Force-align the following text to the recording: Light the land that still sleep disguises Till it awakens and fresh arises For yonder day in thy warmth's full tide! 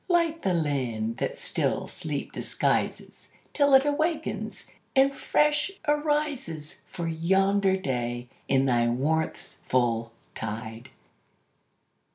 Light 0.07 0.41
the 0.41 0.55
land 0.55 1.17
that 1.17 1.37
still 1.37 1.85
sleep 1.85 2.31
disguises 2.31 3.29
Till 3.53 3.75
it 3.75 3.85
awakens 3.85 4.65
and 4.95 5.15
fresh 5.15 5.69
arises 5.87 6.81
For 6.89 7.07
yonder 7.07 7.77
day 7.77 8.27
in 8.47 8.65
thy 8.65 8.87
warmth's 8.87 9.59
full 9.67 10.11
tide! 10.33 10.89